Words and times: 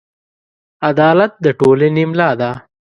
عدالت 0.89 1.31
د 1.43 1.45
ټولنې 1.59 2.03
ملا 2.11 2.31
ده. 2.39 2.51